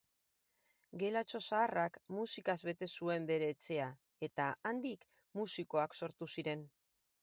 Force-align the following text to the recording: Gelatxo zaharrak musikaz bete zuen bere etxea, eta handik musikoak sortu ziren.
Gelatxo 1.03 1.41
zaharrak 1.41 1.99
musikaz 2.17 2.57
bete 2.71 2.89
zuen 2.95 3.31
bere 3.35 3.53
etxea, 3.57 3.93
eta 4.33 4.51
handik 4.75 5.09
musikoak 5.43 5.99
sortu 6.05 6.35
ziren. 6.37 6.71